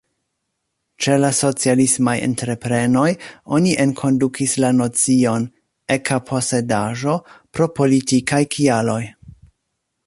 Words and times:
Ĉe 1.05 1.17
la 1.23 1.29
socialismaj 1.39 2.15
entreprenoj 2.27 3.11
oni 3.59 3.75
enkondukis 3.85 4.57
la 4.65 4.73
nocion 4.79 5.47
„eka 5.99 6.19
posedaĵo” 6.31 7.19
pro 7.35 7.73
politikaj 7.81 8.43
kialoj. 8.57 9.01